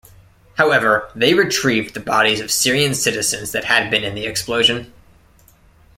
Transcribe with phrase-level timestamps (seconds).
[0.57, 4.91] However, they retrieved the bodies of Syrian citizens that had been in the explosion.